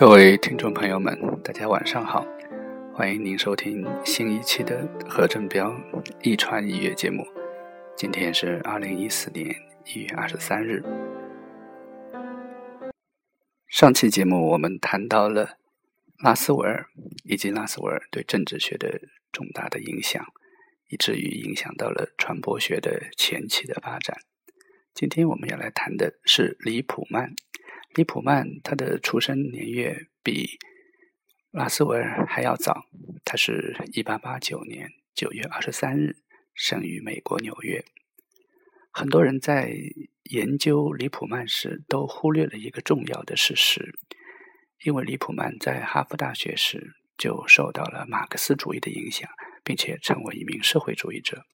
[0.00, 2.26] 各位听众朋友们，大家晚上好，
[2.94, 5.78] 欢迎您收听新一期的何振彪
[6.22, 7.22] 一传一乐节目。
[7.94, 9.54] 今天是二零一四年
[9.84, 10.82] 一月二十三日。
[13.68, 15.58] 上期节目我们谈到了
[16.24, 16.86] 拉斯维尔
[17.24, 20.24] 以及拉斯维尔对政治学的重大的影响，
[20.88, 24.16] 以至于影响到了传播学的前期的发展。
[24.94, 27.34] 今天我们要来谈的是李普曼。
[27.94, 30.58] 李普曼他的出生年月比
[31.50, 32.84] 拉斯维尔还要早，
[33.24, 36.16] 他是一八八九年九月二十三日
[36.54, 37.84] 生于美国纽约。
[38.92, 39.72] 很多人在
[40.30, 43.98] 研究李普曼时，都忽略了一个重要的事实，
[44.84, 49.28] 因为李普曼在哈佛大学时就受到了马克思主义的影响，
[49.64, 51.44] 并且成为一名社会主义者。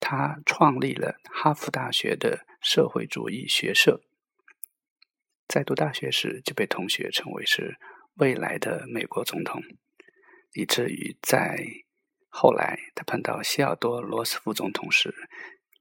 [0.00, 4.02] 他创立了哈佛大学的社会主义学社，
[5.52, 7.76] 在读大学时就被同学称为是
[8.14, 9.62] 未来的美国总统，
[10.54, 11.62] 以至于在
[12.30, 15.14] 后来他碰到西奥多·罗斯福总统时。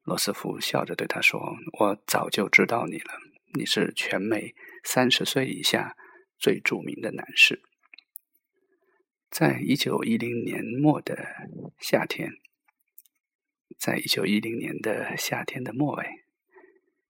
[0.04, 3.14] 罗斯福笑着对他说：“我早就知道你了，
[3.54, 5.96] 你是全美三十岁以下
[6.38, 7.62] 最著名的男士。”
[9.32, 11.26] 在一九一零年末的
[11.80, 12.34] 夏天，
[13.80, 16.26] 在一九一零年的夏天的末尾，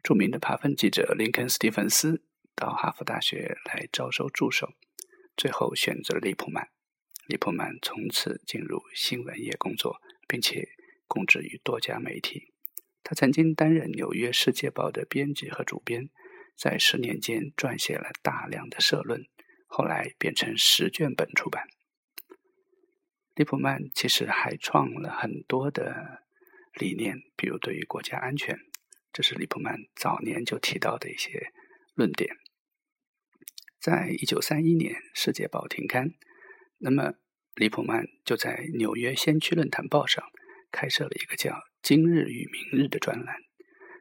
[0.03, 2.21] 著名的爬分记者林肯·斯蒂芬斯
[2.55, 4.73] 到哈佛大学来招收助手，
[5.35, 6.69] 最后选择了利普曼。
[7.27, 10.67] 利普曼从此进入新闻业工作，并且
[11.07, 12.53] 供职于多家媒体。
[13.03, 16.09] 他曾经担任《纽约世界报》的编辑和主编，
[16.55, 19.25] 在十年间撰写了大量的社论，
[19.67, 21.67] 后来变成十卷本出版。
[23.33, 26.23] 利普曼其实还创了很多的
[26.73, 28.59] 理念，比如对于国家安全，
[29.13, 31.51] 这是利普曼早年就提到的一些
[31.95, 32.35] 论点。
[33.81, 36.13] 在一九三一年，《世界报》停刊，
[36.77, 37.15] 那么
[37.55, 40.23] 李普曼就在《纽约先驱论坛报》上
[40.71, 41.59] 开设了一个叫。
[41.81, 43.37] 今日与明日的专栏，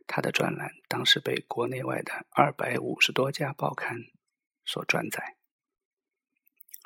[0.06, 3.96] 他的专栏当时被国内外的二百五十多家报刊
[4.66, 5.36] 所转载。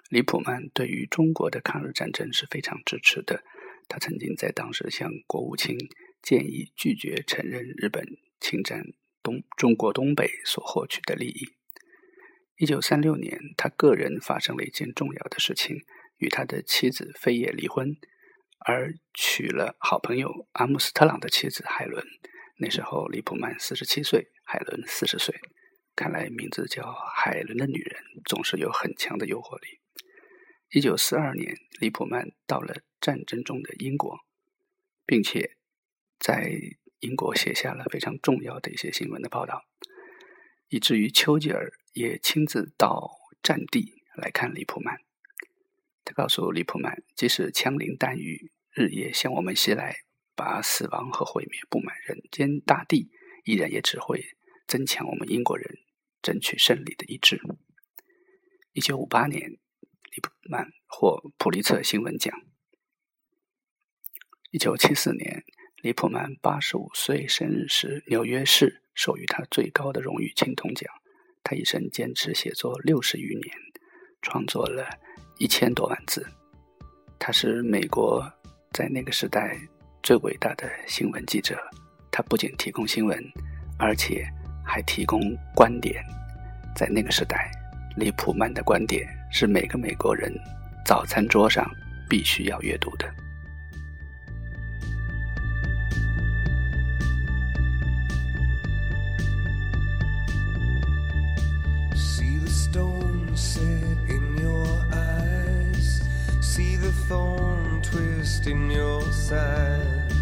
[0.08, 3.42] 李普曼对于中国的抗日战争是非常支持的，
[3.88, 5.76] 他曾经在当时向国务卿
[6.22, 8.06] 建议拒绝承认日本
[8.38, 8.84] 侵占
[9.20, 11.56] 东中国东北所获取的利益。
[12.56, 15.84] 一九三六年，他个人发生了一件重要的事情，
[16.18, 17.96] 与他的妻子菲叶离婚。
[18.66, 22.02] 而娶了好朋友阿姆斯特朗的妻子海伦。
[22.58, 25.34] 那时候，利普曼四十七岁，海伦四十岁。
[25.96, 29.80] 看来，名字叫海伦的女人总是有很强的诱惑力。
[30.70, 34.20] 一九四二年，利普曼到了战争中的英国，
[35.04, 35.56] 并且
[36.18, 36.52] 在
[37.00, 39.64] 英国写下了非常重要的一些新闻的报道，
[40.68, 43.10] 以至于丘吉尔也亲自到
[43.42, 44.98] 战地来看李普曼。
[46.04, 49.96] 他告诉李普曼，即使枪林弹雨日夜向我们袭来，
[50.34, 53.10] 把死亡和毁灭布满人间大地，
[53.44, 54.22] 依然也只会
[54.66, 55.78] 增强我们英国人
[56.20, 57.40] 争取胜利的意志。
[58.72, 62.38] 一九五八年，李普曼获普利策新闻奖。
[64.50, 65.44] 一九七四年，
[65.76, 70.92] 李普曼八十五岁生日时，纽约市授予他最高的荣誉青铜奖。
[71.44, 73.54] 他一生坚持写作六十余年，
[74.22, 74.84] 创作了。
[75.38, 76.24] 一千多万字，
[77.18, 78.24] 他是美国
[78.72, 79.58] 在那个时代
[80.00, 81.58] 最伟大的新闻记者。
[82.10, 83.18] 他不仅提供新闻，
[83.76, 84.24] 而且
[84.64, 85.20] 还提供
[85.52, 86.00] 观点。
[86.76, 87.50] 在那个时代，
[87.96, 90.32] 利普曼的观点是每个美国人
[90.86, 91.68] 早餐桌上
[92.08, 93.12] 必须要阅读的。
[107.08, 110.12] Thorn twist in your side.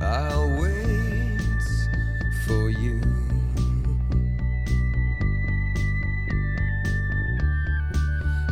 [0.00, 1.40] I'll wait
[2.46, 3.00] for you.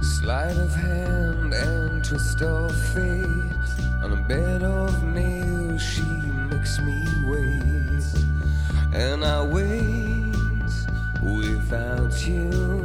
[0.00, 3.68] Sleight of hand and twist of fate.
[4.04, 6.02] On a bed of nails, she
[6.50, 8.04] makes me wait.
[8.94, 10.72] And I wait
[11.22, 12.81] without you.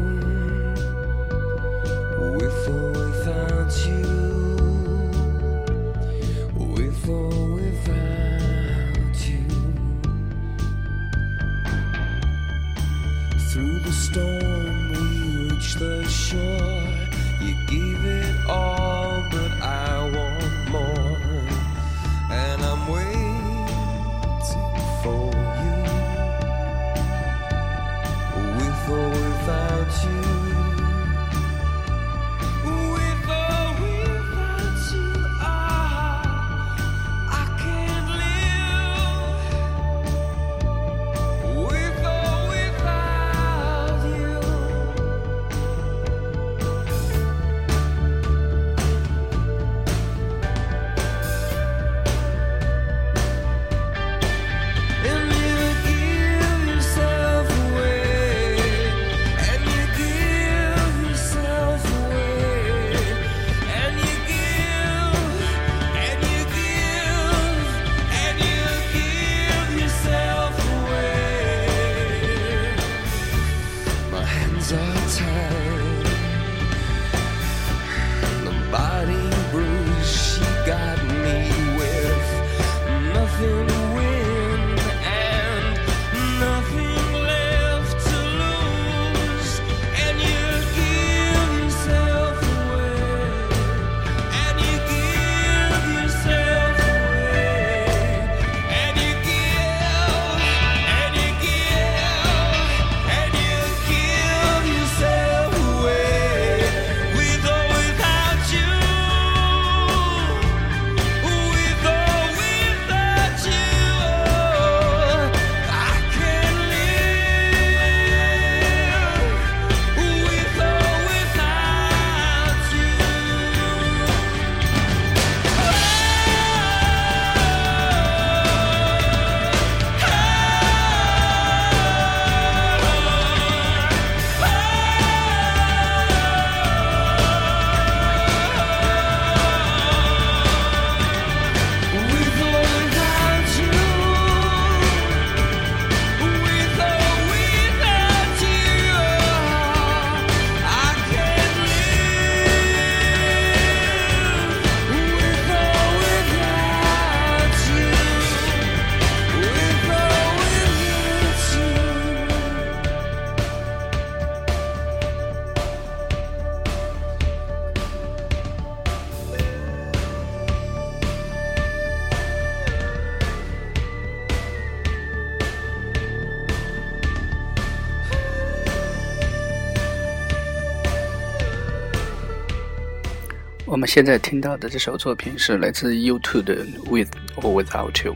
[183.78, 188.14] 我们现在听到的这首作品是来自 YouTube 的《With or Without You》，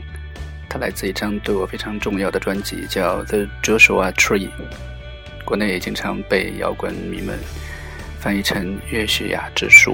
[0.68, 4.48] 它来自一张对我非常重要的专辑，叫《The Joshua Tree》。
[5.44, 7.38] 国内也经常被摇滚迷们
[8.18, 9.92] 翻译成《约书亚之树》。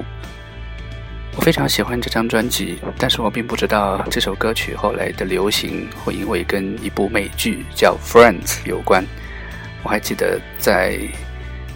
[1.36, 9.04] 我非常喜欢这张专辑，但是我并不知道这首歌曲后来的流行会因为跟一部美剧叫《Friends》有关。
[9.82, 10.98] 我还记得在。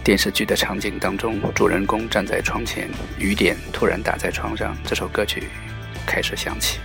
[0.03, 5.43] 电视剧的场景当中，主人公站在窗前，雨点突然打在窗上，这首歌曲
[6.05, 6.77] 开始响起。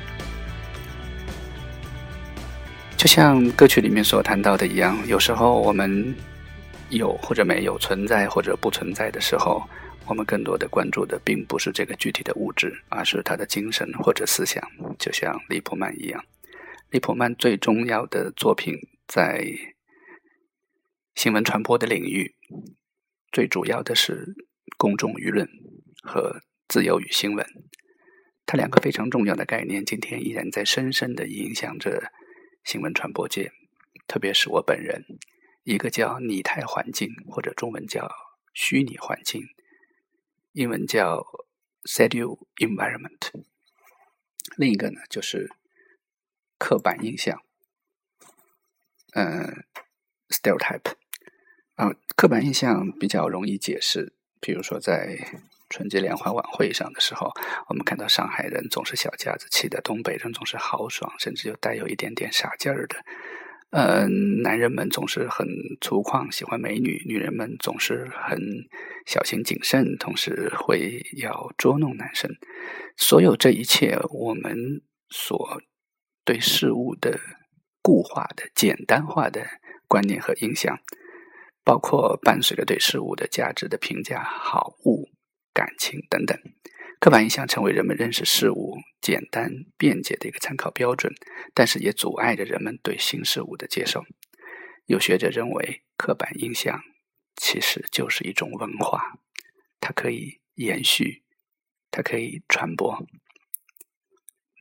[2.97, 6.15] 就像歌曲里面所谈到的一样，有时候我们
[6.91, 9.69] 有或者没有存在或者不存在的时候，
[10.07, 14.63] 我们更多的关注的并不是这个具体的物质，而是他的精神或者思想。
[14.97, 16.25] 就像利普曼一样，
[16.91, 18.77] 利普曼最重要的作品
[19.09, 19.45] 在
[21.17, 22.37] 新闻传播的领域。
[23.31, 24.35] 最主要的是
[24.77, 25.49] 公众舆论
[26.03, 27.47] 和自由与新闻，
[28.47, 32.13] 它两个非常重要的概念，今天依然在深深的影响着
[32.65, 33.53] 新闻传播界，
[34.07, 35.05] 特别是我本人。
[35.65, 38.11] 一个叫拟态环境，或者中文叫
[38.55, 39.43] 虚拟环境，
[40.53, 41.23] 英文叫
[41.85, 43.45] s e d u environment。
[44.57, 45.51] 另一个呢，就是
[46.57, 47.43] 刻板印象，
[49.13, 49.65] 嗯
[50.31, 50.98] ，stereotype。
[51.79, 54.13] 啊，刻板印象比较容易解释。
[54.41, 55.17] 比如说，在
[55.71, 57.31] 春节联欢晚会上的时候，
[57.69, 62.97] 我们看到上海人总是小家子气的，东北人总是豪爽，甚至又带有一点点傻劲儿的。
[63.71, 64.09] 呃，
[64.43, 65.47] 男人们总是很
[65.81, 68.41] 粗犷，喜欢美女；女人们总是很
[69.07, 72.29] 小心谨慎，同时会要捉弄男生。
[72.97, 75.63] 所有这一切，我们所
[76.25, 77.21] 对事物的
[77.81, 79.47] 固化的、简单化的
[79.87, 80.81] 观念和印象。
[81.69, 85.11] 包括伴随着对事物的价值的评价、好恶、
[85.53, 86.35] 感情等等，
[86.99, 91.13] 刻板印象成为人们认识事物简单便捷的一个参考标准，
[91.53, 94.03] 但是也阻碍着人们对新事物的接受。
[94.87, 96.81] 有学者认为，刻板印象
[97.37, 99.19] 其实就是一种文化，
[99.79, 101.23] 它可以延续，
[101.91, 103.07] 它可以传播。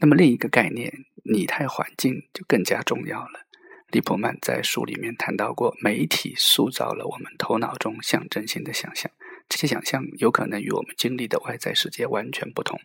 [0.01, 3.46] 那么另一个概念，拟态环境就更加重要了。
[3.91, 9.09] 利普曼在书里面谈到过，媒体塑造了我们头脑中象征性的想象，
[9.47, 12.79] 这些想象有可能与我们经历的外在世界完全不同。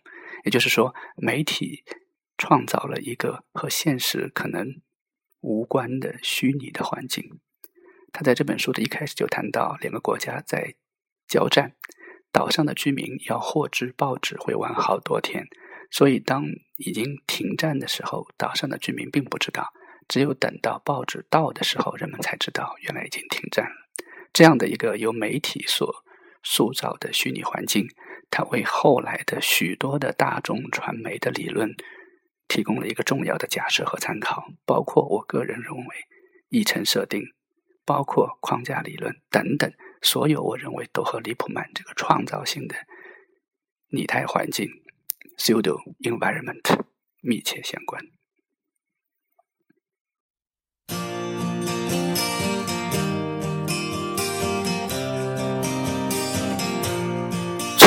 [0.45, 1.83] 也就是说，媒体
[2.37, 4.81] 创造了一个和现实可能
[5.41, 7.39] 无关的虚拟的环境。
[8.13, 10.75] 他在这本书的一开始就谈到，两个国家在
[11.27, 11.75] 交战，
[12.31, 15.47] 岛上的居民要获知报纸会晚好多天，
[15.91, 16.45] 所以当
[16.77, 19.73] 已经停战的时候，岛上的居民并不知道。
[20.07, 23.75] 只有等到报纸到的时候，人们才知道原来已经停战了。
[24.31, 26.03] 这样的一个由媒体所
[26.43, 27.87] 塑造的虚拟环境，
[28.29, 31.75] 它为后来的许多的大众传媒的理论
[32.47, 34.47] 提供了一个重要的假设和参考。
[34.65, 35.95] 包括我个人认为，
[36.49, 37.21] 议程设定，
[37.85, 42.75] 包括框架理论等等，所有我认为都和利普曼这个创造性的
[43.89, 44.67] 拟态环境
[45.37, 46.85] （pseudo environment）
[47.21, 48.03] 密切相关。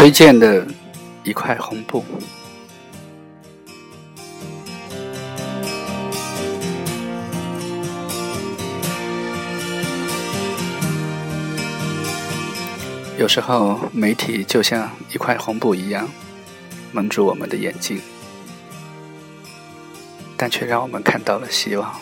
[0.07, 0.65] 推荐的
[1.25, 2.05] 一块红布，
[13.19, 16.09] 有时候媒体就像一块红布一样，
[16.93, 18.01] 蒙住我们的眼睛，
[20.37, 21.93] 但却让我们看到了希望。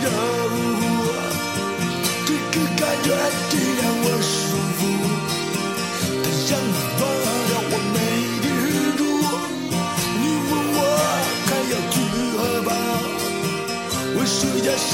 [0.00, 0.10] 是热
[0.48, 0.54] 乎，
[2.26, 3.06] 这个感觉
[3.50, 4.30] 真让我舒
[4.78, 4.80] 服。
[6.22, 6.50] 它让
[6.98, 7.96] 我忘了我难
[8.40, 9.00] 过的日出，
[10.18, 10.80] 你问我
[11.46, 11.94] 还要去
[12.36, 12.70] 何方？
[14.14, 14.90] 我说家乡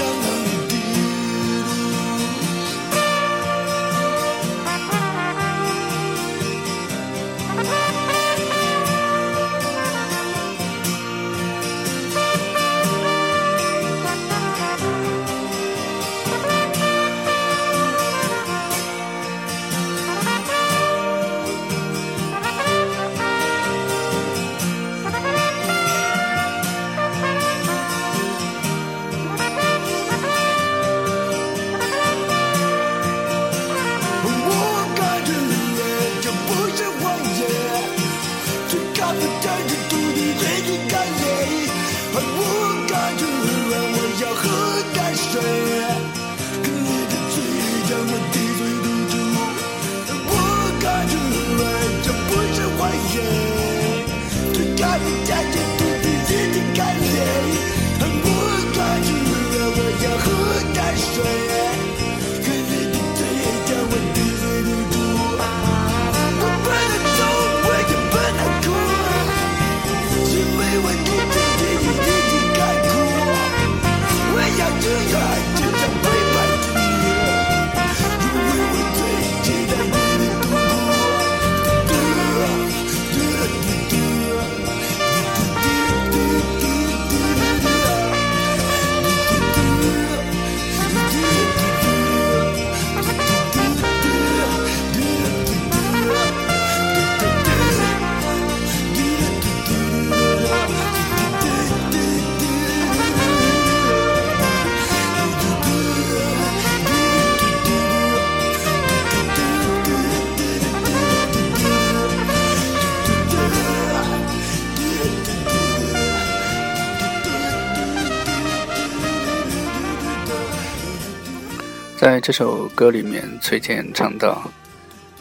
[122.05, 124.47] 在这首歌里面，崔健唱到：“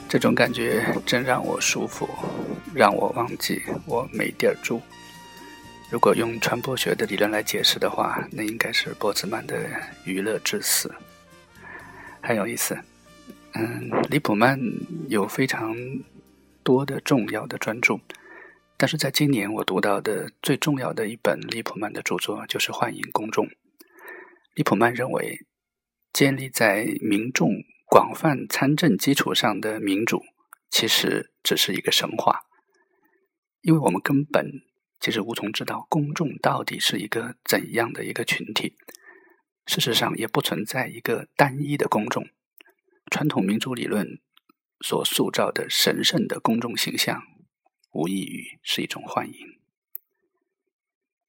[0.09, 2.09] 这种感觉真让我舒服，
[2.75, 4.81] 让我忘记我没地儿住。”
[5.89, 9.65] 如果用传播学的理论来解释的话，那应该是波兹曼的
[10.03, 10.93] 娱乐至死。
[12.21, 12.77] 很有意思，
[13.53, 14.59] 嗯，李普曼
[15.07, 15.73] 有非常
[16.63, 17.97] 多的重要的专著，
[18.75, 23.45] 但是在今年我读到的最重要的一本李普曼的著作就是《幻影公众》。
[24.55, 25.39] 李普曼认为。
[26.13, 27.49] 建立在民众
[27.87, 30.21] 广泛参政基础上的民主，
[30.69, 32.41] 其实只是一个神话，
[33.61, 34.61] 因为我们根本
[34.99, 38.75] 其实无从知道公众到底是一个怎样的一个群体。
[39.65, 42.27] 事实上，也不存在一个单一的公众。
[43.09, 44.19] 传统民主理论
[44.81, 47.23] 所塑造的神圣的公众形象，
[47.91, 49.33] 无异于是一种幻影。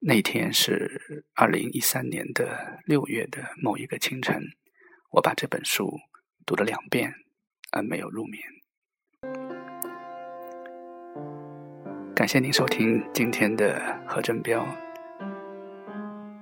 [0.00, 4.42] 那天是二零一三年的六月的某一个清晨。
[5.14, 6.00] 我把这本书
[6.44, 7.14] 读了两遍，
[7.70, 8.42] 而没有入眠。
[12.16, 14.66] 感谢您收听今天的何振彪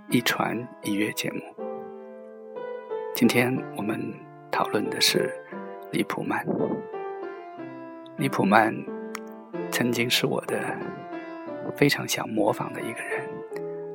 [0.09, 1.43] 一传一乐节目。
[3.15, 4.01] 今天我们
[4.51, 5.31] 讨论的是
[5.91, 6.43] 李普曼。
[8.17, 8.75] 李普曼
[9.71, 10.59] 曾经是我的
[11.77, 13.29] 非常想模仿的一个人。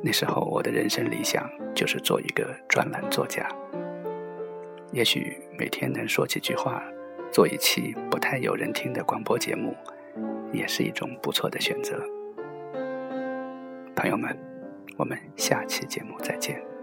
[0.04, 3.50] 那时候我的人生理想就是做一个专栏作家。
[4.92, 6.82] 也许每天能说几句话，
[7.32, 9.76] 做一期不太有人听的广播节目，
[10.54, 12.02] 也是一种不错的选择。
[13.96, 14.38] 朋友们，
[14.96, 16.77] 我们下期节目再见。